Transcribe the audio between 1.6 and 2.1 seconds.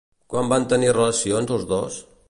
dos?